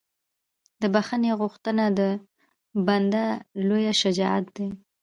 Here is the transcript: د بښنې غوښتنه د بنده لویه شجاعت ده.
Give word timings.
د 0.81 0.83
بښنې 0.93 1.31
غوښتنه 1.41 1.85
د 1.99 2.01
بنده 2.87 3.25
لویه 3.67 3.93
شجاعت 4.01 4.45
ده. 4.55 4.67